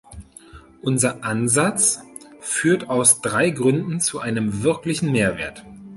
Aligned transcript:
Unser 0.81 1.23
Ansatz 1.23 2.01
führt 2.39 2.89
aus 2.89 3.21
drei 3.21 3.51
Gründen 3.51 3.99
zu 3.99 4.19
einem 4.19 4.63
wirklichen 4.63 5.11
Mehrwert. 5.11 5.63